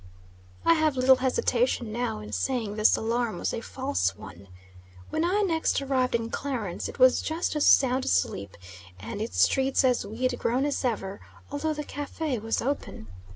[0.65, 4.47] I have little hesitation now in saying this alarm was a false one.
[5.11, 8.57] When I next arrived in Clarence it was just as sound asleep
[8.99, 13.09] and its streets as weed grown as ever, although the cafe was open.